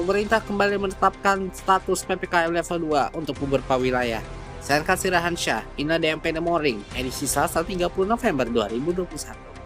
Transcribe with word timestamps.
pemerintah 0.00 0.40
kembali 0.40 0.80
menetapkan 0.80 1.52
status 1.52 2.08
PPKM 2.08 2.48
level 2.56 2.88
2 3.12 3.20
untuk 3.20 3.36
beberapa 3.44 3.76
wilayah. 3.76 4.24
Saya 4.64 4.80
Kasih 4.80 5.12
Rahansyah, 5.12 5.76
Ina 5.76 6.00
DMP 6.00 6.32
The 6.32 6.40
Morning, 6.40 6.80
edisi 6.96 7.28
Selasa 7.28 7.60
30 7.60 8.08
November 8.08 8.48
2021. 8.48 9.59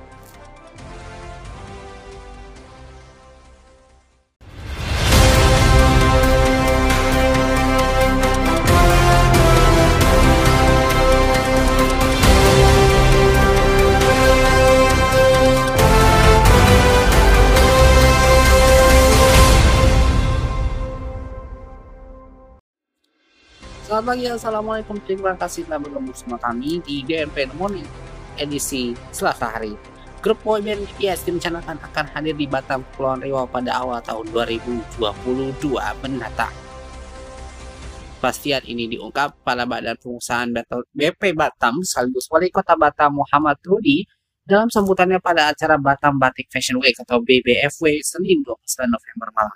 Selamat 23.95 24.11
pagi, 24.11 24.27
Assalamualaikum. 24.27 24.97
Terima 25.07 25.39
kasih 25.39 25.71
telah 25.71 25.79
bergabung 25.79 26.11
bersama 26.11 26.35
kami 26.43 26.83
di 26.83 27.07
DMP 27.07 27.47
Morning 27.55 27.87
edisi 28.35 28.91
Selasa 29.15 29.47
hari. 29.47 29.79
Grup 30.19 30.43
boyband 30.43 30.83
BTS 30.83 31.23
direncanakan 31.23 31.79
akan 31.79 32.07
hadir 32.11 32.35
di 32.35 32.51
Batam, 32.51 32.83
Kepulauan 32.91 33.23
Riau 33.23 33.47
pada 33.47 33.79
awal 33.79 34.03
tahun 34.03 34.27
2022 34.35 34.99
mendatang. 36.03 36.51
Pastian 38.19 38.67
ini 38.67 38.91
diungkap 38.91 39.47
pada 39.47 39.63
Badan 39.63 39.95
Pengusahaan 40.03 40.51
BP 40.91 41.39
Batam 41.39 41.79
sekaligus 41.87 42.27
Wali 42.35 42.51
Kota 42.51 42.75
Batam 42.75 43.23
Muhammad 43.23 43.63
Rudi 43.63 44.03
dalam 44.43 44.75
sambutannya 44.75 45.23
pada 45.23 45.55
acara 45.55 45.79
Batam 45.79 46.19
Batik 46.19 46.51
Fashion 46.51 46.83
Week 46.83 46.99
atau 46.99 47.23
BBFW 47.23 48.03
Senin 48.03 48.43
29 48.43 48.91
November 48.91 49.31
malam 49.39 49.55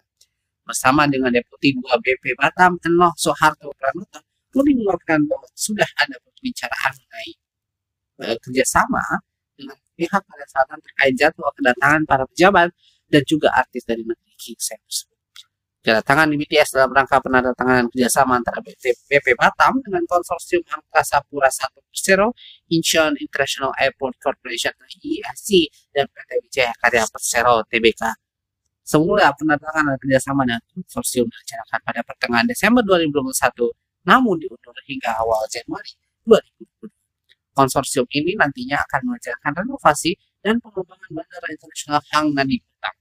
bersama 0.62 1.11
dengan 1.11 1.34
Deputi 1.34 1.75
2 1.75 1.83
BP 1.91 2.39
Batam 2.39 2.78
Enoh 2.86 3.11
Soeharto 3.19 3.75
Pranoto 3.75 4.28
Rudi 4.55 4.73
mengungkapkan 4.77 5.21
bahwa 5.29 5.49
sudah 5.53 5.89
ada 6.01 6.17
pembicaraan 6.25 6.93
mengenai 6.97 7.33
uh, 8.25 8.37
kerjasama 8.41 9.03
dengan 9.59 9.77
pihak 9.99 10.23
pada 10.23 10.45
selatan 10.47 10.79
terkait 10.81 11.15
jadwal 11.19 11.51
kedatangan 11.53 12.03
para 12.07 12.25
pejabat 12.31 12.71
dan 13.11 13.23
juga 13.27 13.51
artis 13.53 13.83
dari 13.83 14.07
negeri 14.07 14.35
Kingston 14.39 14.79
tersebut. 14.87 15.19
Kedatangan 15.79 16.27
di 16.29 16.37
BTS 16.37 16.75
dalam 16.75 16.91
rangka 16.91 17.23
penandatanganan 17.23 17.89
kerjasama 17.89 18.37
antara 18.37 18.61
BP, 18.61 19.27
Batam 19.39 19.79
dengan 19.81 20.05
konsorsium 20.05 20.61
Angkasa 20.69 21.23
Pura 21.25 21.49
1 21.49 21.71
Persero, 21.89 22.35
Incheon 22.75 23.15
International 23.17 23.73
Airport 23.79 24.19
Corporation 24.19 24.75
IAC 24.75 25.71
dan 25.95 26.11
PT 26.11 26.31
Wijaya 26.45 26.73
Karya 26.83 27.07
Persero 27.09 27.63
TBK. 27.65 28.03
Semula 28.85 29.31
penandatanganan 29.33 29.97
kerjasama 30.03 30.45
dengan 30.45 30.61
konsorsium 30.77 31.31
direncanakan 31.31 31.79
pada 31.81 32.01
pertengahan 32.05 32.47
Desember 32.51 32.83
2021 32.83 33.88
namun 34.09 34.41
diundur 34.41 34.73
hingga 34.89 35.20
awal 35.20 35.45
Januari 35.53 35.92
2020. 36.25 36.89
Konsorsium 37.53 38.06
ini 38.14 38.33
nantinya 38.39 38.81
akan 38.87 39.12
mengerjakan 39.12 39.53
renovasi 39.53 40.17
dan 40.41 40.62
pengembangan 40.64 41.11
Bandara 41.12 41.48
Internasional 41.53 42.01
Hang 42.14 42.33
Nadi 42.33 42.56
Batam. 42.62 42.95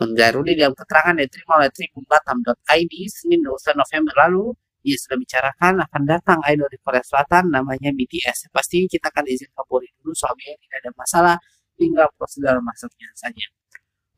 Menggarudi 0.00 0.52
dalam 0.58 0.74
keterangan 0.74 1.14
yang 1.16 1.28
diterima 1.30 1.52
oleh 1.62 1.70
tribunbatam.id 1.70 2.94
Senin 3.08 3.40
21 3.46 3.78
November 3.78 4.14
lalu, 4.26 4.44
ia 4.82 4.96
sudah 4.96 5.18
bicarakan 5.20 5.72
akan 5.86 6.02
datang 6.08 6.38
idol 6.48 6.66
di 6.72 6.80
Korea 6.80 7.04
Selatan 7.04 7.52
namanya 7.52 7.92
BTS. 7.92 8.50
Pasti 8.50 8.88
kita 8.88 9.12
akan 9.12 9.24
izin 9.28 9.52
kabur 9.54 9.84
dulu 9.84 10.12
soalnya 10.16 10.56
tidak 10.56 10.78
ada 10.82 10.90
masalah, 10.96 11.36
tinggal 11.76 12.08
prosedur 12.16 12.58
masuknya 12.64 13.08
saja. 13.14 13.59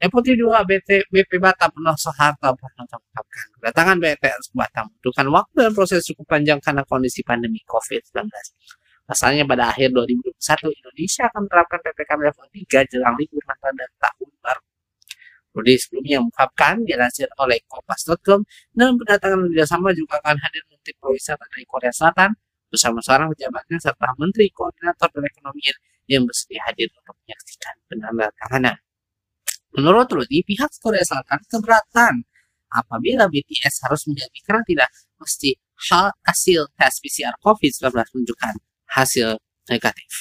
Deputi 0.03 0.34
2 0.34 0.50
BT, 0.67 1.14
BP 1.14 1.39
Batam 1.39 1.70
Penuh 1.70 1.95
Soeharto 1.95 2.58
mengungkapkan 2.58 3.47
kedatangan 3.55 4.03
BTS 4.03 4.50
Batam 4.50 4.91
membutuhkan 4.91 5.31
waktu 5.31 5.59
dan 5.62 5.72
proses 5.78 6.03
cukup 6.11 6.27
panjang 6.27 6.59
karena 6.59 6.83
kondisi 6.83 7.22
pandemi 7.22 7.62
COVID-19. 7.62 8.27
Pasalnya 9.06 9.47
pada 9.47 9.71
akhir 9.71 9.94
2021 9.94 10.75
Indonesia 10.75 11.22
akan 11.31 11.47
menerapkan 11.47 11.78
PPKM 11.87 12.19
level 12.19 12.47
3 12.50 12.91
jelang 12.91 13.15
libur 13.15 13.43
Natal 13.47 13.71
dan 13.78 13.91
Tahun 14.03 14.31
Baru. 14.43 14.62
Rudi 15.54 15.75
sebelumnya 15.78 16.19
mengungkapkan 16.19 16.75
dilansir 16.82 17.31
oleh 17.38 17.62
Kompas.com 17.71 18.43
dalam 18.75 18.98
kedatangan 18.98 19.38
kerjasama 19.54 19.94
juga 19.94 20.19
akan 20.19 20.34
hadir 20.34 20.66
Menteri 20.66 20.98
Pariwisata 20.98 21.47
dari 21.47 21.62
Korea 21.62 21.94
Selatan 21.94 22.34
bersama 22.66 22.98
seorang 22.98 23.31
pejabatnya 23.38 23.78
serta 23.78 24.19
Menteri 24.19 24.50
Koordinator 24.50 25.06
Perekonomian 25.15 25.78
yang 26.10 26.27
bersedia 26.27 26.59
hadir 26.66 26.91
untuk 26.91 27.15
menyaksikan 27.22 27.75
penandatanganan. 27.87 28.82
Menurut 29.72 30.05
Rudy, 30.12 30.44
pihak 30.44 30.69
Korea 30.84 31.00
Selatan 31.00 31.41
keberatan 31.49 32.15
apabila 32.69 33.25
BTS 33.28 33.88
harus 33.88 34.05
menjadi 34.05 34.38
karantina 34.44 34.84
mesti 35.16 35.56
hal 35.88 36.12
hasil 36.28 36.69
tes 36.77 36.94
PCR 37.00 37.34
COVID-19 37.41 37.88
menunjukkan 37.88 38.55
hasil 38.93 39.41
negatif. 39.72 40.12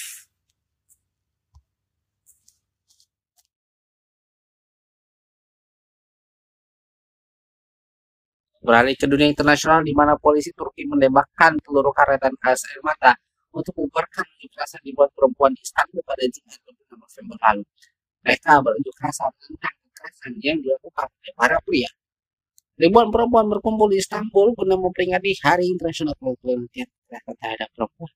Beralih 8.62 8.94
ke 8.94 9.09
dunia 9.09 9.28
internasional 9.28 9.81
di 9.81 9.91
mana 9.91 10.16
polisi 10.16 10.53
Turki 10.53 10.85
menembakkan 10.85 11.57
peluru 11.66 11.91
karet 11.91 12.22
dan 12.22 12.31
gas 12.39 12.62
air 12.69 12.79
mata 12.85 13.18
untuk 13.51 13.73
membubarkan 13.75 14.23
unjuk 14.38 14.53
rasa 14.56 14.78
dibuat 14.85 15.09
perempuan 15.18 15.51
di 15.51 15.66
Istanbul 15.66 16.00
pada 16.07 16.23
Jumat 16.29 16.62
26 16.88 17.03
November 17.03 17.38
lalu. 17.41 17.63
Mereka 18.21 18.61
berunjuk 18.61 18.95
rasa 19.01 19.33
tentang 19.41 19.75
kekerasan 19.81 20.33
yang 20.45 20.57
dilakukan 20.61 21.09
oleh 21.09 21.33
para 21.33 21.57
pria. 21.65 21.89
Ribuan 22.81 23.13
perempuan 23.13 23.45
berkumpul 23.45 23.93
di 23.93 24.01
Istanbul 24.01 24.57
guna 24.57 24.73
memperingati 24.73 25.37
Hari 25.41 25.69
Internasional 25.69 26.17
Perempuan 26.17 26.65
Kekerasan 26.73 27.35
terhadap 27.37 27.69
Perempuan. 27.77 28.13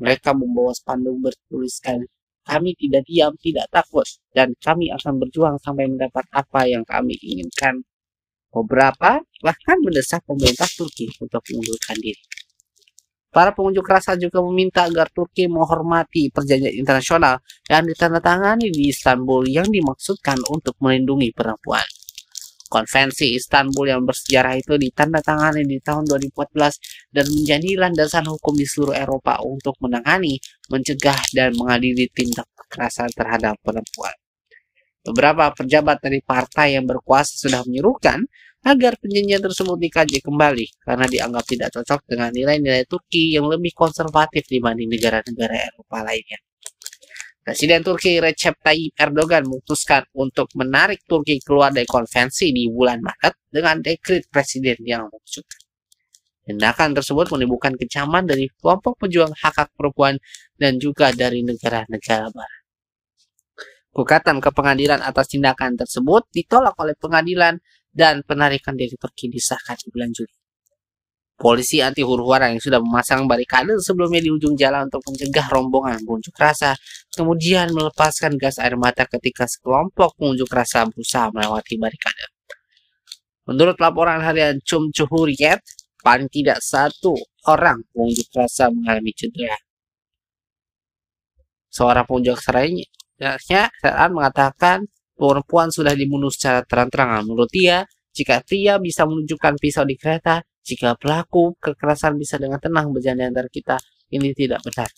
Mereka 0.00 0.30
membawa 0.32 0.72
spanduk 0.72 1.18
bertuliskan, 1.18 2.06
kami 2.46 2.72
tidak 2.78 3.02
diam, 3.04 3.34
tidak 3.36 3.66
takut, 3.68 4.06
dan 4.32 4.54
kami 4.62 4.88
akan 4.94 5.18
berjuang 5.18 5.56
sampai 5.60 5.90
mendapat 5.90 6.24
apa 6.30 6.70
yang 6.70 6.86
kami 6.86 7.18
inginkan. 7.20 7.82
Beberapa 8.50 9.22
bahkan 9.42 9.78
mendesak 9.82 10.26
pemerintah 10.26 10.66
Turki 10.74 11.06
untuk 11.22 11.42
mengundurkan 11.50 11.98
diri. 11.98 12.22
Para 13.30 13.54
pengunjuk 13.54 13.86
rasa 13.86 14.18
juga 14.18 14.42
meminta 14.42 14.90
agar 14.90 15.06
Turki 15.14 15.46
menghormati 15.46 16.34
perjanjian 16.34 16.74
internasional 16.74 17.38
yang 17.70 17.86
ditandatangani 17.86 18.74
di 18.74 18.90
Istanbul 18.90 19.46
yang 19.46 19.70
dimaksudkan 19.70 20.42
untuk 20.50 20.74
melindungi 20.82 21.30
perempuan. 21.30 21.86
Konvensi 22.66 23.34
Istanbul 23.38 23.90
yang 23.90 24.02
bersejarah 24.02 24.58
itu 24.58 24.74
ditandatangani 24.74 25.62
di 25.62 25.78
tahun 25.78 26.06
2014 26.10 27.14
dan 27.14 27.26
menjadi 27.26 27.70
landasan 27.86 28.26
hukum 28.30 28.54
di 28.54 28.66
seluruh 28.66 28.94
Eropa 28.94 29.42
untuk 29.42 29.74
menangani, 29.82 30.38
mencegah, 30.70 31.18
dan 31.34 31.54
mengadili 31.54 32.10
tindak 32.10 32.46
kekerasan 32.54 33.10
terhadap 33.14 33.58
perempuan. 33.62 34.14
Beberapa 35.02 35.50
pejabat 35.54 35.98
dari 35.98 36.22
partai 36.22 36.78
yang 36.78 36.86
berkuasa 36.86 37.42
sudah 37.42 37.66
menyerukan 37.66 38.22
agar 38.60 39.00
perjanjian 39.00 39.40
tersebut 39.40 39.76
dikaji 39.80 40.20
kembali 40.20 40.66
karena 40.84 41.06
dianggap 41.08 41.44
tidak 41.48 41.68
cocok 41.72 42.00
dengan 42.04 42.30
nilai-nilai 42.30 42.84
Turki 42.84 43.32
yang 43.32 43.48
lebih 43.48 43.72
konservatif 43.72 44.44
dibanding 44.44 44.92
negara-negara 44.92 45.72
Eropa 45.72 46.04
lainnya. 46.04 46.38
Presiden 47.40 47.80
Turki 47.80 48.20
Recep 48.20 48.60
Tayyip 48.60 49.00
Erdogan 49.00 49.48
memutuskan 49.48 50.04
untuk 50.12 50.52
menarik 50.60 51.00
Turki 51.08 51.40
keluar 51.40 51.72
dari 51.72 51.88
konvensi 51.88 52.52
di 52.52 52.68
bulan 52.68 53.00
Maret 53.00 53.48
dengan 53.48 53.80
dekret 53.80 54.28
presiden 54.28 54.76
yang 54.84 55.08
maksudkan. 55.08 55.60
Tindakan 56.44 56.92
tersebut 56.92 57.32
menimbulkan 57.32 57.80
kecaman 57.80 58.28
dari 58.28 58.50
kelompok 58.60 59.00
pejuang 59.00 59.32
hak 59.32 59.54
hak 59.56 59.68
perempuan 59.72 60.20
dan 60.60 60.76
juga 60.76 61.16
dari 61.16 61.40
negara-negara 61.40 62.28
barat. 62.28 62.60
Gugatan 63.90 64.38
ke 64.38 64.50
pengadilan 64.54 65.02
atas 65.02 65.34
tindakan 65.34 65.74
tersebut 65.74 66.28
ditolak 66.30 66.78
oleh 66.78 66.94
pengadilan 66.94 67.58
dan 67.90 68.22
penarikan 68.22 68.78
diri 68.78 68.94
Turki 68.94 69.26
disahkan 69.26 69.76
di 69.82 69.90
bulan 69.90 70.10
Juli. 70.14 70.34
Polisi 71.40 71.80
anti 71.80 72.04
huru-hara 72.04 72.52
yang 72.52 72.60
sudah 72.60 72.84
memasang 72.84 73.24
barikade 73.24 73.72
sebelumnya 73.80 74.20
di 74.20 74.28
ujung 74.28 74.52
jalan 74.60 74.92
untuk 74.92 75.00
mencegah 75.08 75.48
rombongan 75.48 76.04
pengunjuk 76.04 76.36
rasa, 76.36 76.76
kemudian 77.16 77.72
melepaskan 77.72 78.36
gas 78.36 78.60
air 78.60 78.76
mata 78.76 79.08
ketika 79.08 79.48
sekelompok 79.48 80.20
pengunjuk 80.20 80.52
rasa 80.52 80.84
berusaha 80.84 81.32
melewati 81.32 81.80
barikade. 81.80 82.28
Menurut 83.48 83.80
laporan 83.80 84.20
harian 84.20 84.60
Cum 84.60 84.92
Cuhuriyet, 84.92 85.64
paling 86.04 86.28
tidak 86.28 86.60
satu 86.60 87.16
orang 87.48 87.88
pengunjuk 87.88 88.28
rasa 88.36 88.68
mengalami 88.68 89.16
cedera. 89.16 89.56
Seorang 91.72 92.04
pengunjuk 92.04 92.36
rasa 92.36 94.08
mengatakan 94.12 94.84
perempuan 95.20 95.68
sudah 95.68 95.92
dibunuh 95.92 96.32
secara 96.32 96.64
terang-terangan. 96.64 97.28
Menurut 97.28 97.52
dia, 97.52 97.84
jika 98.16 98.40
pria 98.40 98.80
bisa 98.80 99.04
menunjukkan 99.04 99.60
pisau 99.60 99.84
di 99.84 100.00
kereta, 100.00 100.40
jika 100.64 100.96
pelaku 100.96 101.60
kekerasan 101.60 102.16
bisa 102.16 102.40
dengan 102.40 102.56
tenang 102.56 102.88
berjalan 102.88 103.20
di 103.20 103.26
antara 103.28 103.48
kita, 103.52 103.76
ini 104.16 104.32
tidak 104.32 104.64
benar. 104.64 104.88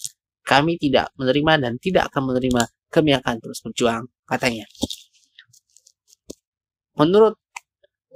Kami 0.47 0.79
tidak 0.79 1.11
menerima 1.19 1.53
dan 1.59 1.73
tidak 1.83 2.07
akan 2.15 2.31
menerima. 2.31 2.63
Kami 2.93 3.11
akan 3.19 3.35
terus 3.43 3.59
berjuang, 3.65 4.05
katanya. 4.29 4.69
Menurut 6.99 7.41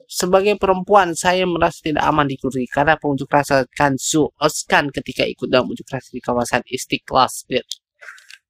sebagai 0.06 0.54
perempuan, 0.60 1.16
saya 1.18 1.42
merasa 1.48 1.82
tidak 1.82 2.06
aman 2.06 2.30
di 2.30 2.38
Turki 2.38 2.68
karena 2.70 2.94
pengunjuk 2.94 3.26
rasa 3.26 3.66
Kansu 3.66 4.30
Oskan 4.38 4.94
ketika 4.94 5.26
ikut 5.26 5.50
dalam 5.50 5.72
unjuk 5.72 5.88
rasa 5.90 6.12
di 6.14 6.22
kawasan 6.22 6.62
Istiqlal. 6.62 7.26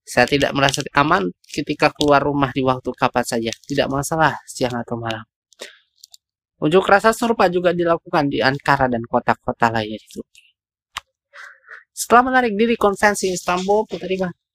Saya 0.07 0.31
tidak 0.31 0.55
merasa 0.55 0.87
aman 0.95 1.27
ketika 1.51 1.91
keluar 1.91 2.23
rumah 2.23 2.55
di 2.55 2.63
waktu 2.63 2.95
kapan 2.95 3.27
saja, 3.27 3.51
tidak 3.67 3.91
masalah 3.91 4.39
siang 4.47 4.79
atau 4.79 4.95
malam. 4.95 5.27
Unjuk 6.63 6.87
rasa 6.87 7.11
serupa 7.11 7.51
juga 7.51 7.75
dilakukan 7.75 8.31
di 8.31 8.39
Ankara 8.39 8.87
dan 8.87 9.03
kota-kota 9.03 9.69
lainnya 9.69 9.99
di 9.99 10.09
Turki. 10.09 10.47
Setelah 11.91 12.23
menarik 12.31 12.55
diri 12.55 12.79
konvensi 12.79 13.35
Istanbul, 13.35 13.85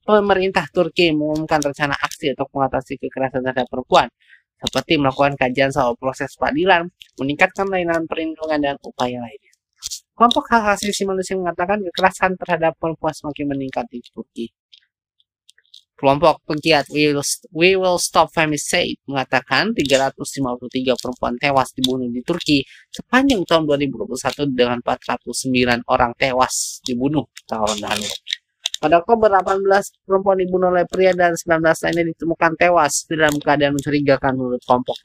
pemerintah 0.02 0.66
Turki 0.72 1.12
mengumumkan 1.12 1.60
rencana 1.62 2.00
aksi 2.00 2.32
untuk 2.32 2.48
mengatasi 2.56 2.96
kekerasan 2.96 3.44
terhadap 3.44 3.68
perempuan 3.68 4.08
seperti 4.62 4.94
melakukan 5.02 5.34
kajian 5.36 5.74
soal 5.74 5.98
proses 5.98 6.38
peradilan, 6.38 6.86
meningkatkan 7.18 7.66
layanan 7.66 8.06
perlindungan 8.06 8.62
dan 8.62 8.76
upaya 8.86 9.18
lainnya. 9.18 9.52
Kelompok 10.14 10.54
hak 10.54 10.78
asasi 10.78 11.02
manusia 11.04 11.34
mengatakan 11.34 11.82
kekerasan 11.82 12.38
terhadap 12.38 12.78
perempuan 12.78 13.10
semakin 13.10 13.46
meningkat 13.58 13.90
di 13.90 14.06
Turki. 14.06 14.54
Kelompok 16.02 16.42
penggiat 16.50 16.90
We 16.90 17.14
Will, 17.14 17.22
We 17.54 17.78
Will 17.78 18.02
Stop 18.02 18.34
Femicide 18.34 18.98
mengatakan 19.06 19.70
353 19.78 20.98
perempuan 20.98 21.38
tewas 21.38 21.70
dibunuh 21.78 22.10
di 22.10 22.26
Turki 22.26 22.66
sepanjang 22.90 23.46
tahun 23.46 23.70
2021 23.70 24.50
dengan 24.58 24.82
409 24.82 25.86
orang 25.86 26.18
tewas 26.18 26.82
dibunuh 26.82 27.30
tahun 27.46 27.86
lalu. 27.86 28.10
Pada 28.82 28.98
Oktober 28.98 29.30
18, 29.30 30.10
perempuan 30.10 30.42
dibunuh 30.42 30.74
oleh 30.74 30.90
pria 30.90 31.14
dan 31.14 31.38
19 31.38 31.62
lainnya 31.62 32.18
ditemukan 32.18 32.52
tewas 32.58 33.06
dalam 33.06 33.38
keadaan 33.38 33.78
mencurigakan 33.78 34.34
menurut 34.34 34.62
kelompok. 34.66 34.98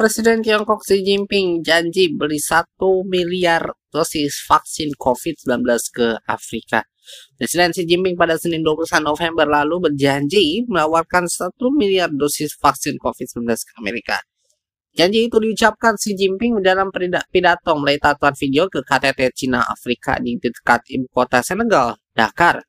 Presiden 0.00 0.40
Tiongkok 0.40 0.80
Xi 0.80 1.04
Jinping 1.04 1.60
janji 1.60 2.08
beli 2.08 2.40
1 2.40 2.64
miliar 3.04 3.68
dosis 3.92 4.32
vaksin 4.48 4.96
COVID-19 4.96 5.60
ke 5.92 6.16
Afrika. 6.24 6.88
Presiden 7.36 7.76
Xi 7.76 7.84
Jinping 7.84 8.16
pada 8.16 8.40
Senin 8.40 8.64
21 8.64 9.04
November 9.04 9.44
lalu 9.44 9.92
berjanji 9.92 10.64
menawarkan 10.72 11.28
1 11.28 11.52
miliar 11.76 12.08
dosis 12.16 12.56
vaksin 12.56 12.96
COVID-19 12.96 13.44
ke 13.44 13.72
Amerika. 13.76 14.16
Janji 14.96 15.28
itu 15.28 15.36
diucapkan 15.36 16.00
Xi 16.00 16.16
Jinping 16.16 16.64
dalam 16.64 16.88
pidato 17.28 17.76
melalui 17.76 18.00
tatuan 18.00 18.32
video 18.32 18.72
ke 18.72 18.80
KTT 18.80 19.36
Cina 19.36 19.68
Afrika 19.68 20.16
di 20.16 20.40
dekat 20.40 20.80
ibu 20.96 21.12
kota 21.12 21.44
Senegal, 21.44 22.00
Dakar. 22.16 22.64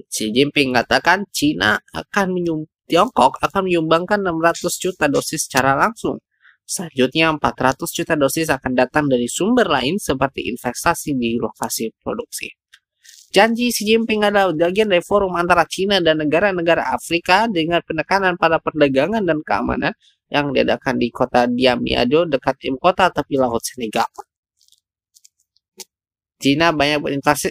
Xi 0.00 0.32
Jinping 0.32 0.72
mengatakan 0.72 1.28
Cina 1.28 1.76
akan 1.92 2.32
menyum 2.32 2.64
Tiongkok 2.88 3.36
akan 3.44 3.68
menyumbangkan 3.68 4.24
600 4.24 4.80
juta 4.80 5.12
dosis 5.12 5.44
secara 5.44 5.76
langsung. 5.76 6.16
Selanjutnya 6.68 7.32
400 7.32 7.80
juta 7.96 8.12
dosis 8.12 8.52
akan 8.52 8.76
datang 8.76 9.08
dari 9.08 9.24
sumber 9.24 9.72
lain 9.72 9.96
seperti 9.96 10.52
investasi 10.52 11.16
di 11.16 11.40
lokasi 11.40 11.88
produksi. 11.96 12.52
Janji 13.32 13.72
Xi 13.72 13.88
Jinping 13.88 14.28
adalah 14.28 14.52
bagian 14.52 14.92
dari 14.92 15.00
forum 15.00 15.32
antara 15.36 15.64
Cina 15.64 15.96
dan 16.00 16.20
negara-negara 16.20 16.92
Afrika 16.92 17.48
dengan 17.48 17.80
penekanan 17.80 18.36
pada 18.36 18.60
perdagangan 18.60 19.24
dan 19.24 19.40
keamanan 19.40 19.92
yang 20.28 20.52
diadakan 20.52 21.00
di 21.00 21.08
kota 21.08 21.48
Diamiado 21.48 22.28
dekat 22.28 22.60
ibu 22.68 22.76
kota 22.76 23.08
tepi 23.08 23.40
laut 23.40 23.64
Senegal. 23.64 24.08
Cina 26.36 26.68
banyak 26.72 27.00
berinvestasi 27.00 27.48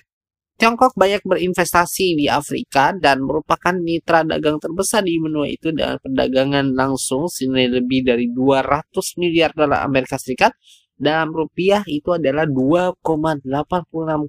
Tiongkok 0.58 0.98
banyak 0.98 1.22
berinvestasi 1.22 2.18
di 2.18 2.26
Afrika 2.26 2.90
dan 2.98 3.22
merupakan 3.22 3.78
mitra 3.78 4.26
dagang 4.26 4.58
terbesar 4.58 5.06
di 5.06 5.22
benua 5.22 5.46
itu 5.46 5.70
dengan 5.70 6.02
perdagangan 6.02 6.74
langsung 6.74 7.30
senilai 7.30 7.78
lebih 7.78 8.02
dari 8.02 8.26
200 8.34 8.90
miliar 9.22 9.54
dolar 9.54 9.86
Amerika 9.86 10.18
Serikat 10.18 10.58
dalam 10.98 11.30
rupiah 11.30 11.86
itu 11.86 12.10
adalah 12.10 12.50
2,86 12.50 13.46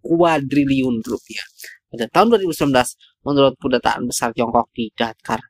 kuadriliun 0.05 1.01
rupiah. 1.01 1.47
Pada 1.89 2.05
tahun 2.13 2.45
2019, 2.45 2.77
menurut 3.25 3.57
kedutaan 3.57 4.05
besar 4.05 4.37
Tiongkok 4.37 4.69
di 4.77 4.93
Dakar. 4.93 5.41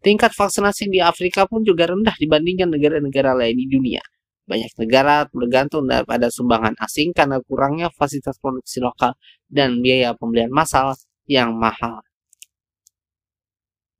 Tingkat 0.00 0.32
vaksinasi 0.32 0.88
di 0.88 1.04
Afrika 1.04 1.44
pun 1.44 1.60
juga 1.60 1.92
rendah 1.92 2.16
dibandingkan 2.16 2.72
negara-negara 2.72 3.36
lain 3.36 3.52
di 3.52 3.68
dunia. 3.68 4.00
Banyak 4.46 4.72
negara 4.78 5.26
bergantung 5.28 5.90
pada 5.90 6.30
sumbangan 6.30 6.78
asing 6.78 7.10
karena 7.10 7.42
kurangnya 7.42 7.90
fasilitas 7.90 8.38
produksi 8.38 8.78
lokal 8.78 9.18
dan 9.50 9.82
biaya 9.82 10.14
pembelian 10.14 10.54
massal 10.54 10.94
yang 11.26 11.54
mahal. 11.58 12.02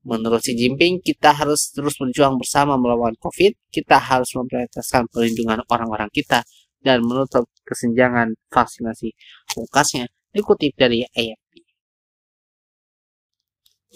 Menurut 0.06 0.38
Xi 0.38 0.54
Jinping, 0.54 1.02
kita 1.02 1.34
harus 1.34 1.74
terus 1.74 1.98
berjuang 1.98 2.38
bersama 2.38 2.78
melawan 2.78 3.18
COVID. 3.18 3.74
Kita 3.74 3.98
harus 3.98 4.30
memprioritaskan 4.38 5.10
perlindungan 5.10 5.66
orang-orang 5.66 6.06
kita 6.14 6.46
dan 6.78 7.02
menutup 7.02 7.50
kesenjangan 7.66 8.38
vaksinasi. 8.46 9.10
Pungkasnya 9.50 10.06
dikutip 10.30 10.78
dari 10.78 11.02
AFP. 11.10 11.45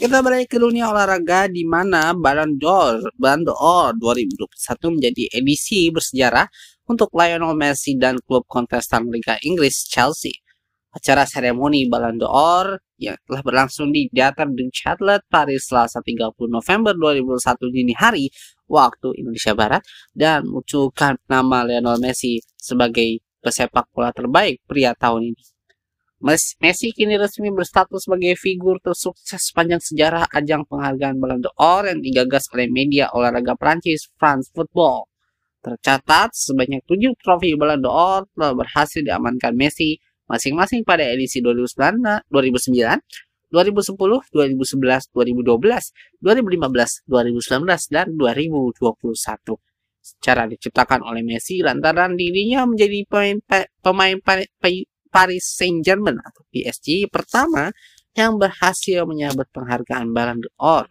Kita 0.00 0.24
balik 0.24 0.48
ke 0.48 0.56
dunia 0.56 0.88
olahraga 0.88 1.44
di 1.44 1.60
mana 1.68 2.16
Ballon 2.16 2.56
d'Or, 2.56 3.12
Ballon 3.20 3.44
d'Or 3.44 3.92
2021 4.00 4.96
menjadi 4.96 5.28
edisi 5.28 5.92
bersejarah 5.92 6.48
untuk 6.88 7.12
Lionel 7.12 7.52
Messi 7.52 8.00
dan 8.00 8.16
klub 8.24 8.48
kontestan 8.48 9.12
Liga 9.12 9.36
Inggris 9.44 9.84
Chelsea. 9.84 10.32
Acara 10.96 11.28
seremoni 11.28 11.84
Ballon 11.84 12.16
d'Or 12.16 12.80
yang 12.96 13.20
telah 13.28 13.44
berlangsung 13.44 13.92
di 13.92 14.08
Theater 14.08 14.48
de 14.48 14.72
Châtelet, 14.72 15.20
Paris 15.28 15.68
Selasa 15.68 16.00
30 16.00 16.32
November 16.48 16.96
2021 16.96 17.68
dini 17.68 17.92
hari 17.92 18.32
waktu 18.72 19.20
Indonesia 19.20 19.52
Barat 19.52 19.84
dan 20.16 20.48
munculkan 20.48 21.20
nama 21.28 21.60
Lionel 21.68 22.00
Messi 22.00 22.40
sebagai 22.56 23.20
pesepak 23.44 23.92
bola 23.92 24.16
terbaik 24.16 24.64
pria 24.64 24.96
tahun 24.96 25.36
ini. 25.36 25.49
Messi 26.20 26.92
kini 26.92 27.16
resmi 27.16 27.48
berstatus 27.48 28.04
sebagai 28.04 28.36
figur 28.36 28.76
tersukses 28.84 29.40
sepanjang 29.40 29.80
sejarah 29.80 30.28
ajang 30.28 30.68
penghargaan 30.68 31.16
Ballon 31.16 31.40
d'Or 31.40 31.88
yang 31.88 32.04
digagas 32.04 32.44
oleh 32.52 32.68
media 32.68 33.08
olahraga 33.16 33.56
Prancis 33.56 34.12
France 34.20 34.52
Football. 34.52 35.08
Tercatat 35.64 36.36
sebanyak 36.36 36.84
tujuh 36.84 37.16
trofi 37.16 37.56
Ballon 37.56 37.80
d'Or 37.80 38.28
telah 38.36 38.52
berhasil 38.52 39.00
diamankan 39.00 39.56
Messi 39.56 39.96
masing-masing 40.28 40.84
pada 40.84 41.08
edisi 41.08 41.40
2009, 41.40 42.28
2009, 42.28 43.00
2010, 43.48 43.96
2011, 44.28 45.16
2012, 45.16 46.20
2015, 46.20 47.08
2019, 47.08 47.96
dan 47.96 48.06
2021 48.12 49.56
secara 50.00 50.48
diciptakan 50.48 51.00
oleh 51.04 51.20
Messi 51.20 51.60
lantaran 51.60 52.16
dirinya 52.16 52.64
menjadi 52.64 53.04
pemain, 53.08 53.36
pemain, 53.84 54.16
pemain 54.20 54.89
Paris 55.10 55.44
Saint-Germain 55.58 56.16
atau 56.22 56.46
PSG 56.54 57.10
pertama 57.10 57.74
yang 58.14 58.38
berhasil 58.38 59.06
menyabet 59.06 59.50
penghargaan 59.50 60.10
Ballon 60.14 60.40
d'Or. 60.42 60.86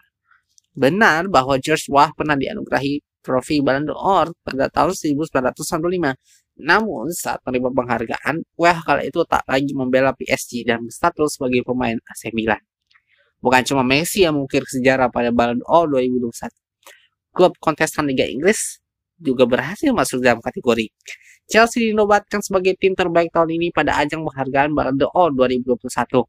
Benar 0.76 1.28
bahwa 1.28 1.60
George 1.60 1.88
Wah 1.92 2.12
pernah 2.16 2.36
dianugerahi 2.36 3.24
trofi 3.24 3.60
Ballon 3.60 3.88
d'Or 3.88 4.36
pada 4.44 4.68
tahun 4.72 4.96
1995. 4.96 6.16
Namun 6.60 7.08
saat 7.16 7.40
menerima 7.48 7.72
penghargaan, 7.72 8.36
Wah 8.60 8.80
kala 8.84 9.08
itu 9.08 9.24
tak 9.24 9.48
lagi 9.48 9.72
membela 9.72 10.12
PSG 10.12 10.68
dan 10.68 10.84
berstatus 10.84 11.40
sebagai 11.40 11.64
pemain 11.64 11.96
AC 11.96 12.36
Milan. 12.36 12.60
Bukan 13.40 13.64
cuma 13.64 13.88
Messi 13.88 14.28
yang 14.28 14.36
mengukir 14.36 14.68
sejarah 14.68 15.08
pada 15.08 15.32
Ballon 15.32 15.64
d'Or 15.64 15.88
2021. 15.96 16.52
Klub 17.32 17.56
kontestan 17.64 18.12
Liga 18.12 18.28
Inggris 18.28 18.84
juga 19.20 19.44
berhasil 19.46 19.92
masuk 19.92 20.24
dalam 20.24 20.40
kategori. 20.40 20.88
Chelsea 21.50 21.92
dinobatkan 21.92 22.40
sebagai 22.46 22.78
tim 22.78 22.94
terbaik 22.94 23.34
tahun 23.34 23.58
ini 23.58 23.74
pada 23.74 23.98
ajang 24.00 24.22
penghargaan 24.24 24.72
Ballon 24.72 24.98
d'Or 24.98 25.30
2021. 25.36 26.24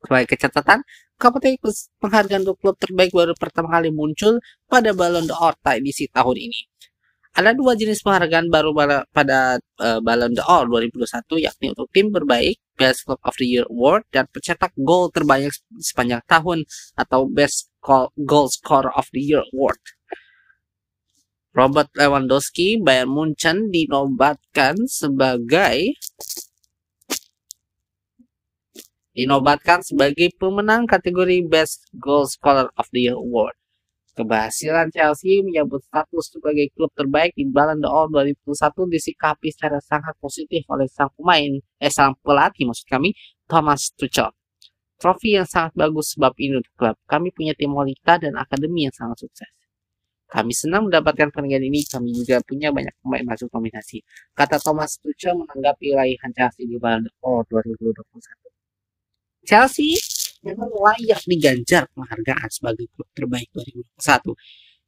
Sebagai 0.00 0.36
catatan, 0.40 0.80
kompetisi 1.20 1.60
penghargaan 2.00 2.48
untuk 2.48 2.56
klub 2.62 2.76
terbaik 2.80 3.12
baru 3.12 3.36
pertama 3.36 3.68
kali 3.76 3.92
muncul 3.92 4.40
pada 4.64 4.96
Ballon 4.96 5.28
d'Or 5.28 5.58
edisi 5.76 6.08
tahun 6.08 6.36
ini. 6.40 6.60
Ada 7.30 7.54
dua 7.54 7.78
jenis 7.78 8.02
penghargaan 8.02 8.50
baru 8.50 8.74
pada 9.14 9.60
uh, 9.78 9.98
Ballon 10.02 10.34
d'Or 10.34 10.66
2021 10.66 11.46
yakni 11.46 11.66
untuk 11.70 11.86
tim 11.94 12.10
terbaik 12.10 12.58
Best 12.74 13.06
Club 13.06 13.22
of 13.22 13.34
the 13.38 13.46
Year 13.46 13.66
Award 13.70 14.02
dan 14.10 14.26
pencetak 14.32 14.74
gol 14.80 15.14
terbanyak 15.14 15.54
sepanjang 15.78 16.24
tahun 16.26 16.66
atau 16.98 17.30
Best 17.30 17.70
Goal 18.18 18.48
Scorer 18.50 18.90
of 18.96 19.06
the 19.14 19.22
Year 19.22 19.46
Award. 19.54 19.78
Robert 21.50 21.90
Lewandowski 21.98 22.78
Bayern 22.78 23.10
Munchen 23.10 23.74
dinobatkan 23.74 24.86
sebagai 24.86 25.98
dinobatkan 29.10 29.82
sebagai 29.82 30.30
pemenang 30.38 30.86
kategori 30.86 31.42
Best 31.50 31.90
Goal 31.98 32.30
Scorer 32.30 32.70
of 32.78 32.86
the 32.94 33.10
Year 33.10 33.18
Award. 33.18 33.58
Keberhasilan 34.14 34.94
Chelsea 34.94 35.42
menyambut 35.42 35.82
status 35.86 36.30
sebagai 36.30 36.70
klub 36.74 36.94
terbaik 36.94 37.34
di 37.34 37.46
Ballon 37.50 37.82
d'Or 37.82 38.10
2021 38.14 38.86
disikapi 38.86 39.50
secara 39.50 39.82
sangat 39.82 40.14
positif 40.22 40.62
oleh 40.70 40.86
sang 40.86 41.10
pemain, 41.18 41.58
eh 41.82 41.90
sang 41.90 42.14
pelatih 42.22 42.70
maksud 42.70 42.86
kami, 42.86 43.10
Thomas 43.50 43.90
Tuchel. 43.98 44.30
Trofi 45.00 45.34
yang 45.34 45.48
sangat 45.48 45.74
bagus 45.74 46.14
sebab 46.14 46.36
ini 46.38 46.62
klub. 46.76 46.94
Kami 47.10 47.34
punya 47.34 47.56
tim 47.58 47.72
wanita 47.74 48.22
dan 48.22 48.36
akademi 48.36 48.86
yang 48.86 48.94
sangat 48.94 49.26
sukses. 49.26 49.59
Kami 50.30 50.54
senang 50.54 50.86
mendapatkan 50.86 51.34
penghargaan 51.34 51.66
ini. 51.66 51.82
Kami 51.82 52.14
juga 52.14 52.38
punya 52.46 52.70
banyak 52.70 52.94
pemain 53.02 53.26
masuk 53.26 53.50
nominasi. 53.50 53.98
Kata 54.30 54.62
Thomas 54.62 54.94
Tuchel 55.02 55.34
menanggapi 55.34 55.90
raihan 55.90 56.30
Chelsea 56.30 56.70
di 56.70 56.78
Ballon 56.78 57.10
d'Or 57.10 57.42
2021. 57.50 59.42
Chelsea 59.42 59.98
memang 60.46 60.70
layak 60.70 61.26
diganjar 61.26 61.90
penghargaan 61.90 62.48
sebagai 62.48 62.86
klub 62.94 63.10
terbaik 63.10 63.50
2021. 63.52 64.38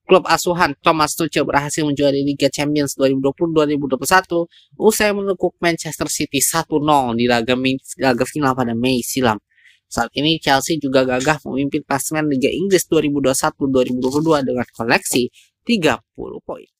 Klub 0.02 0.24
asuhan 0.26 0.74
Thomas 0.82 1.14
Tuchel 1.14 1.46
berhasil 1.46 1.82
menjuari 1.86 2.26
Liga 2.26 2.50
Champions 2.50 2.98
2020-2021 2.98 4.78
usai 4.78 5.14
menekuk 5.14 5.54
Manchester 5.62 6.10
City 6.10 6.42
1-0 6.42 7.18
di 7.18 7.30
laga, 7.30 7.54
laga 7.98 8.24
final 8.26 8.52
pada 8.54 8.74
Mei 8.74 9.02
silam. 9.02 9.38
Saat 9.92 10.08
ini 10.16 10.40
Chelsea 10.40 10.80
juga 10.80 11.04
gagah 11.04 11.36
memimpin 11.44 11.84
klasemen 11.84 12.24
Liga 12.32 12.48
Inggris 12.48 12.88
2021-2022 12.88 14.48
dengan 14.48 14.64
koleksi 14.72 15.28
30 15.68 16.00
poin. 16.48 16.70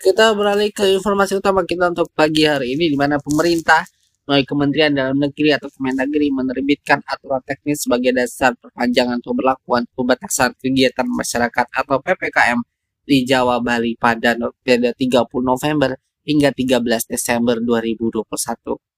Kita 0.00 0.32
beralih 0.32 0.72
ke 0.72 0.96
informasi 0.96 1.36
utama 1.36 1.60
kita 1.68 1.92
untuk 1.92 2.08
pagi 2.16 2.48
hari 2.48 2.72
ini 2.72 2.88
di 2.88 2.96
mana 2.96 3.20
pemerintah 3.20 3.84
melalui 4.24 4.48
Kementerian 4.48 4.96
Dalam 4.96 5.20
Negeri 5.20 5.52
atau 5.52 5.68
Kemendagri 5.68 6.32
menerbitkan 6.32 7.04
aturan 7.04 7.44
teknis 7.44 7.84
sebagai 7.84 8.16
dasar 8.16 8.56
perpanjangan 8.56 9.20
atau 9.20 9.36
berlakuan 9.36 9.84
pembatasan 9.92 10.56
kegiatan 10.56 11.04
masyarakat 11.04 11.66
atau 11.68 12.00
PPKM 12.00 12.64
di 13.04 13.28
Jawa 13.28 13.60
Bali 13.60 13.92
pada 14.00 14.40
30 14.40 14.96
November 15.44 16.00
hingga 16.24 16.48
13 16.48 16.80
Desember 17.12 17.60
2021. 17.60 18.89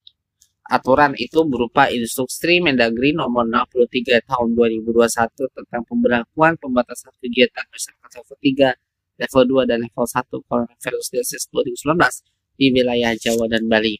Aturan 0.63 1.11
itu 1.19 1.43
berupa 1.43 1.91
Instruksi 1.91 2.63
Mendagri 2.63 3.11
nomor 3.11 3.43
63 3.43 4.23
tahun 4.23 4.55
2021 4.55 4.95
tentang 5.51 5.83
pemberlakuan 5.83 6.55
pembatasan 6.55 7.11
kegiatan 7.19 7.67
masyarakat 7.67 8.09
level 8.23 8.37
3, 8.39 9.19
level 9.19 9.43
2, 9.67 9.69
dan 9.69 9.77
level 9.83 10.05
1 10.07 10.47
coronavirus 10.47 11.05
disease 11.11 11.45
2019 11.51 12.55
di 12.55 12.67
wilayah 12.71 13.11
Jawa 13.11 13.51
dan 13.51 13.67
Bali. 13.67 13.99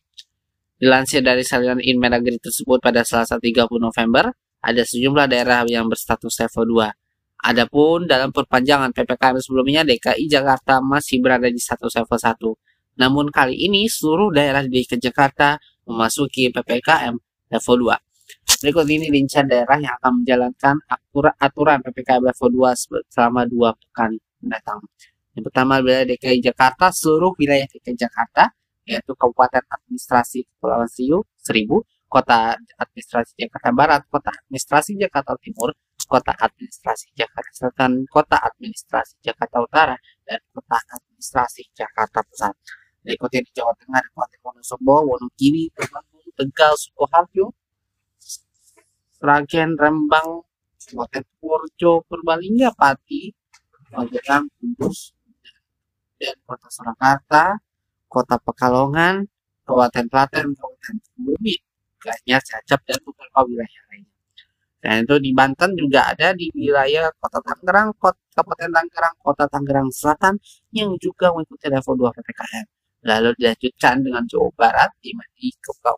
Dilansir 0.80 1.20
dari 1.20 1.44
salinan 1.44 1.84
Inmendagri 1.84 2.40
tersebut 2.40 2.80
pada 2.80 3.04
Selasa 3.04 3.36
30 3.36 3.68
November, 3.84 4.32
ada 4.64 4.82
sejumlah 4.88 5.28
daerah 5.28 5.68
yang 5.68 5.92
berstatus 5.92 6.40
level 6.40 6.88
2. 6.88 7.44
Adapun 7.44 8.08
dalam 8.08 8.32
perpanjangan 8.32 8.96
PPKM 8.96 9.36
sebelumnya, 9.44 9.84
DKI 9.84 10.32
Jakarta 10.32 10.80
masih 10.80 11.20
berada 11.20 11.52
di 11.52 11.60
status 11.60 11.92
level 12.00 12.16
1. 12.16 13.04
Namun 13.04 13.28
kali 13.36 13.68
ini 13.68 13.92
seluruh 13.92 14.32
daerah 14.32 14.64
di 14.64 14.80
DKI 14.80 15.12
Jakarta 15.12 15.60
memasuki 15.88 16.50
PPKM 16.50 17.16
level 17.52 17.76
2. 17.92 17.98
Berikut 18.64 18.88
ini 18.88 19.12
rincian 19.12 19.46
daerah 19.46 19.76
yang 19.76 19.94
akan 20.00 20.24
menjalankan 20.24 20.76
aturan 21.40 21.78
PPKM 21.84 22.24
level 22.24 22.50
2 22.72 23.12
selama 23.12 23.44
dua 23.44 23.76
pekan 23.76 24.16
mendatang. 24.40 24.80
Yang 25.34 25.44
pertama 25.50 25.82
wilayah 25.82 26.06
DKI 26.08 26.40
Jakarta, 26.40 26.94
seluruh 26.94 27.34
wilayah 27.36 27.66
DKI 27.66 27.98
Jakarta, 27.98 28.54
yaitu 28.86 29.12
Kabupaten 29.18 29.64
Administrasi 29.66 30.46
Kepulauan 30.46 30.88
Seribu, 30.88 31.26
Seribu, 31.40 31.78
Kota 32.06 32.54
Administrasi 32.78 33.34
Jakarta 33.42 33.70
Barat, 33.74 34.02
Kota 34.06 34.30
Administrasi 34.30 34.94
Jakarta 35.02 35.34
Timur, 35.42 35.74
Kota 36.06 36.34
Administrasi 36.38 37.10
Jakarta 37.18 37.52
Selatan, 37.52 38.06
Kota 38.06 38.38
Administrasi 38.38 39.18
Jakarta 39.26 39.58
Utara, 39.66 39.96
dan 40.22 40.40
Kota 40.54 40.78
Administrasi 40.78 41.74
Jakarta 41.74 42.22
Pusat. 42.22 42.54
Berikutnya 43.04 43.44
di 43.44 43.52
Jawa 43.52 43.76
Tengah 43.76 44.00
ada 44.00 44.10
Kabupaten 44.16 44.40
Wonosobo, 44.48 44.96
Wonogiri, 45.12 45.68
Temanggung, 45.76 46.28
Tegal, 46.40 46.74
Sukoharjo, 46.80 47.52
Sragen, 49.20 49.76
Rembang, 49.76 50.48
Kabupaten 50.80 51.24
Purworejo, 51.40 52.08
Purbalingga, 52.08 52.72
Pati, 52.72 53.36
Magelang, 53.92 54.48
Kudus, 54.56 55.12
dan 56.16 56.40
Kota 56.48 56.68
Surakarta, 56.72 57.60
Kota 58.08 58.40
Pekalongan, 58.40 59.28
Kabupaten 59.68 60.06
Klaten, 60.08 60.48
Kabupaten 60.56 60.96
Bumi, 61.20 61.56
Ganyar, 62.00 62.40
Cacap, 62.40 62.80
dan 62.88 63.00
beberapa 63.04 63.40
wilayah 63.44 63.84
lainnya. 63.92 64.16
Dan 64.84 65.08
itu 65.08 65.16
di 65.20 65.32
Banten 65.32 65.76
juga 65.80 66.12
ada 66.12 66.36
di 66.36 66.52
wilayah 66.56 67.12
Kota 67.20 67.40
Tangerang, 67.44 67.96
Kota 68.00 68.20
Kabupaten 68.36 68.72
Tangerang, 68.72 69.16
Kota 69.20 69.46
Tangerang 69.52 69.88
Selatan 69.92 70.40
yang 70.72 70.96
juga 71.00 71.32
mengikuti 71.32 71.68
level 71.68 72.12
2 72.12 72.16
PPKM. 72.16 72.83
Lalu 73.04 73.36
dilanjutkan 73.36 74.00
dengan 74.00 74.24
Jawa 74.24 74.50
Barat 74.56 74.90
di, 75.04 75.12
di 75.36 75.52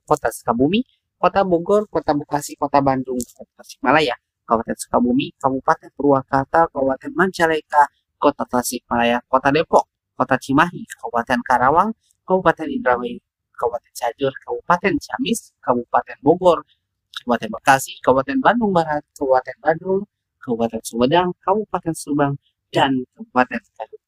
kota 0.05 0.29
Sukabumi, 0.33 0.81
kota 1.21 1.45
Bogor, 1.45 1.85
kota 1.85 2.17
Bekasi, 2.17 2.57
kota 2.57 2.81
Bandung, 2.81 3.21
kota 3.21 3.61
Tasikmalaya, 3.61 4.17
Kabupaten 4.45 4.77
Sukabumi, 4.77 5.33
Kabupaten 5.37 5.89
Purwakarta, 5.93 6.69
Kabupaten 6.69 7.11
Majalengka, 7.13 7.83
kota 8.17 8.45
Tasikmalaya, 8.45 9.21
kota 9.29 9.49
Depok, 9.53 9.85
kota 10.17 10.37
Cimahi, 10.37 10.85
Kabupaten 10.97 11.39
Karawang, 11.45 11.89
Kabupaten 12.25 12.67
Indramayu, 12.73 13.21
Kabupaten 13.53 13.91
Cianjur, 13.93 14.33
Kabupaten 14.41 14.93
Ciamis, 14.97 15.53
Kabupaten 15.61 16.17
Bogor, 16.25 16.65
Kabupaten 17.21 17.49
Bekasi, 17.53 18.01
Kabupaten 18.01 18.37
Bandung 18.41 18.73
Barat, 18.73 19.05
Kabupaten 19.13 19.57
Bandung, 19.61 20.01
Kabupaten 20.41 20.81
Sumedang, 20.85 21.29
Kabupaten 21.41 21.93
Subang, 21.97 22.33
dan 22.69 23.01
Kabupaten 23.17 23.61
Garut. 23.77 24.04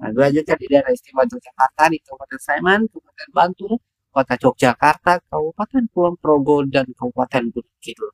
Nah, 0.00 0.08
lanjutkan 0.16 0.56
di 0.56 0.64
daerah 0.64 0.88
istimewa 0.96 1.28
Yogyakarta 1.28 1.92
di 1.92 2.00
Kabupaten 2.00 2.40
Sleman, 2.40 2.80
Kabupaten 2.88 3.28
Bantul, 3.36 3.72
Kota 4.08 4.34
Yogyakarta, 4.40 5.12
Kabupaten 5.28 5.84
Kulon 5.92 6.16
Progo, 6.16 6.64
dan 6.64 6.88
Kabupaten 6.96 7.52
Gunung 7.52 7.78
Kidul. 7.84 8.08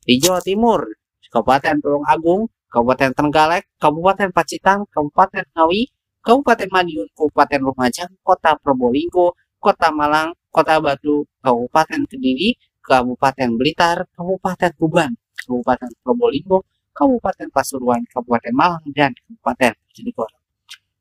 Di 0.00 0.16
Jawa 0.16 0.40
Timur, 0.40 0.80
Kabupaten 1.28 1.76
Tulung 1.84 2.08
Agung, 2.08 2.48
Kabupaten 2.72 3.12
Trenggalek, 3.12 3.68
Kabupaten 3.76 4.32
Pacitan, 4.32 4.88
Kabupaten 4.88 5.44
Ngawi, 5.52 5.92
Kabupaten 6.24 6.68
Madiun, 6.72 7.08
Kabupaten 7.12 7.60
Lumajang, 7.60 8.10
Kota 8.24 8.56
Probolinggo, 8.56 9.36
Kota 9.60 9.92
Malang, 9.92 10.32
Kota 10.48 10.80
Batu, 10.80 11.28
Kabupaten 11.44 12.08
Kediri, 12.08 12.56
Kabupaten 12.80 13.60
Blitar, 13.60 14.08
Kabupaten 14.16 14.72
Tuban, 14.80 15.12
Kabupaten 15.44 15.92
Probolinggo, 16.00 16.64
Kabupaten 16.96 17.52
Pasuruan, 17.52 18.00
Kabupaten 18.08 18.56
Malang, 18.56 18.88
dan 18.96 19.12
Kabupaten 19.12 19.76
Bojonegoro. 19.84 20.45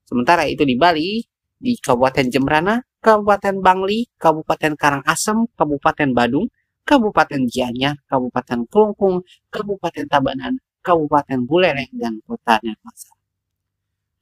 Sementara 0.06 0.46
itu 0.46 0.62
di 0.62 0.78
Bali, 0.78 1.26
di 1.58 1.74
Kabupaten 1.82 2.30
Jembrana, 2.30 2.78
Kabupaten 3.02 3.58
Bangli, 3.62 4.06
Kabupaten 4.18 4.78
Karangasem, 4.78 5.50
Kabupaten 5.58 6.10
Badung, 6.14 6.48
Kabupaten 6.86 7.42
Gianyar, 7.50 7.98
Kabupaten 8.06 8.70
Kelungkung, 8.70 9.26
Kabupaten 9.50 10.06
Tabanan, 10.06 10.62
Kabupaten 10.86 11.42
Buleleng, 11.50 11.90
dan 11.98 12.22
Kota 12.22 12.62
Denpasar. 12.62 13.18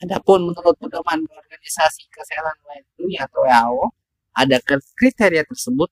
Adapun 0.03 0.51
menurut 0.51 0.75
pedoman 0.79 1.19
Organisasi 1.27 2.07
Kesehatan 2.11 2.59
Dunia 2.95 3.27
atau 3.27 3.43
WHO, 3.43 3.85
ada 4.35 4.57
kriteria 4.99 5.43
tersebut 5.47 5.91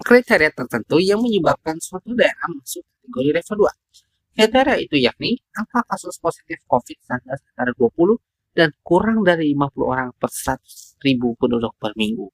kriteria 0.00 0.50
tertentu 0.54 0.96
yang 1.02 1.20
menyebabkan 1.20 1.76
suatu 1.82 2.14
daerah 2.14 2.48
masuk 2.54 2.84
kategori 2.86 3.30
level 3.42 3.56
2. 3.66 4.38
Kriteria 4.38 4.76
itu 4.78 4.96
yakni 4.96 5.42
angka 5.52 5.82
kasus 5.90 6.16
positif 6.22 6.62
COVID-19 6.70 7.26
antara 7.28 7.74
20 7.74 8.16
dan 8.54 8.74
kurang 8.82 9.22
dari 9.22 9.54
50 9.54 9.80
orang 9.86 10.08
per 10.18 10.30
100 10.30 11.02
ribu 11.06 11.38
penduduk 11.38 11.74
per 11.78 11.94
minggu. 11.94 12.26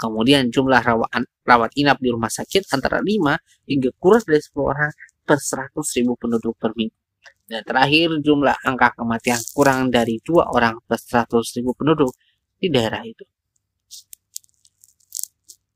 Kemudian 0.00 0.48
jumlah 0.48 0.80
rawat, 0.80 1.28
rawat 1.44 1.70
inap 1.76 2.00
di 2.00 2.08
rumah 2.08 2.32
sakit 2.32 2.72
antara 2.72 3.04
5 3.04 3.36
hingga 3.68 3.90
kurang 4.00 4.24
dari 4.24 4.40
10 4.40 4.56
orang 4.64 4.92
per 5.22 5.38
100 5.38 5.96
ribu 6.00 6.12
penduduk 6.16 6.54
per 6.56 6.72
minggu. 6.72 6.96
Dan 7.50 7.66
terakhir 7.66 8.14
jumlah 8.22 8.56
angka 8.62 8.94
kematian 8.96 9.42
kurang 9.52 9.90
dari 9.90 10.22
2 10.22 10.54
orang 10.56 10.78
per 10.86 10.98
100 10.98 11.56
ribu 11.60 11.74
penduduk 11.76 12.14
di 12.56 12.70
daerah 12.70 13.02
itu. 13.04 13.26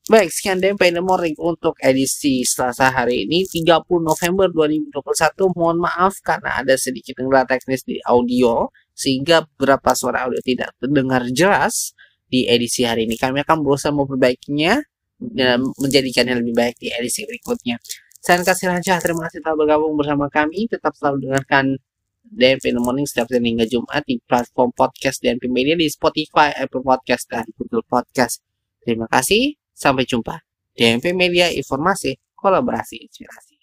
Baik, 0.04 0.28
sekian 0.28 0.60
DMP 0.60 0.92
in 0.92 1.00
the 1.00 1.04
morning 1.04 1.32
untuk 1.40 1.80
edisi 1.80 2.44
Selasa 2.44 2.92
hari 2.92 3.24
ini 3.24 3.48
30 3.48 3.88
November 4.04 4.52
2021. 4.52 4.92
Mohon 5.56 5.88
maaf 5.88 6.20
karena 6.20 6.60
ada 6.60 6.76
sedikit 6.76 7.16
kendala 7.16 7.48
teknis 7.48 7.88
di 7.88 7.96
audio 8.04 8.68
sehingga 8.94 9.44
beberapa 9.44 9.92
suara 9.92 10.24
audio 10.24 10.40
tidak 10.40 10.72
terdengar 10.78 11.26
jelas 11.34 11.92
di 12.30 12.46
edisi 12.46 12.86
hari 12.86 13.04
ini. 13.10 13.18
Kami 13.18 13.42
akan 13.42 13.60
berusaha 13.60 13.90
memperbaikinya 13.90 14.80
dan 15.18 15.66
menjadikannya 15.78 16.40
lebih 16.40 16.54
baik 16.54 16.76
di 16.78 16.94
edisi 16.94 17.26
berikutnya. 17.26 17.78
Saya 18.24 18.40
kasih 18.40 18.72
raja, 18.72 18.96
terima 19.04 19.28
kasih 19.28 19.44
telah 19.44 19.58
bergabung 19.58 20.00
bersama 20.00 20.32
kami. 20.32 20.64
Tetap 20.64 20.96
selalu 20.96 21.28
dengarkan 21.28 21.76
DMP 22.24 22.72
in 22.72 22.80
the 22.80 22.82
Morning 22.82 23.04
setiap 23.04 23.28
Senin 23.28 23.52
hingga 23.52 23.68
Jumat 23.68 24.00
di 24.08 24.16
platform 24.24 24.72
podcast 24.72 25.20
DMP 25.20 25.52
Media 25.52 25.76
di 25.76 25.92
Spotify, 25.92 26.56
Apple 26.56 26.80
Podcast, 26.80 27.28
dan 27.28 27.44
Google 27.60 27.84
Podcast. 27.84 28.40
Terima 28.80 29.04
kasih. 29.12 29.60
Sampai 29.76 30.08
jumpa. 30.08 30.40
DMP 30.72 31.12
Media 31.12 31.52
Informasi 31.52 32.16
Kolaborasi 32.32 33.04
Inspirasi. 33.04 33.53